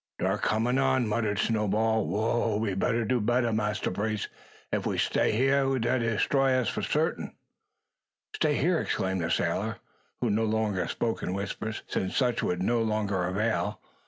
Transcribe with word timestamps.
"Dar 0.17 0.39
coming 0.39 0.79
on!" 0.79 1.07
muttered 1.07 1.37
Snowball. 1.37 2.07
"Wha' 2.07 2.57
we 2.57 2.73
better 2.73 3.05
do, 3.05 3.21
Massa 3.21 3.91
Brace? 3.91 4.29
Ef 4.73 4.87
we 4.87 4.97
stay 4.97 5.31
hya 5.31 5.77
dey 5.77 5.99
detroy 5.99 6.59
us 6.59 6.69
fo' 6.69 6.81
sartin." 6.81 7.35
"Stay 8.33 8.55
here!" 8.55 8.79
exclaimed 8.79 9.21
the 9.21 9.29
sailor, 9.29 9.77
who 10.19 10.31
no 10.31 10.45
longer 10.45 10.87
spoke 10.87 11.21
in 11.21 11.35
whispers, 11.35 11.83
since 11.85 12.17
such 12.17 12.41
would 12.41 12.63
no 12.63 12.81
longer 12.81 13.25
avail. 13.25 13.79